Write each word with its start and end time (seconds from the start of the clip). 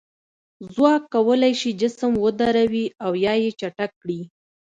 ځواک 0.73 1.03
کولی 1.13 1.53
شي 1.59 1.71
جسم 1.81 2.11
ودروي 2.23 2.85
یا 3.25 3.33
یې 3.43 3.51
چټک 3.59 3.91
کړي. 4.01 4.21